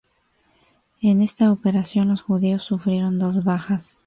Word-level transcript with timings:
En 1.03 1.21
esta 1.21 1.51
operación 1.51 2.07
los 2.07 2.23
judíos 2.23 2.63
sufrieron 2.63 3.19
dos 3.19 3.43
bajas. 3.43 3.99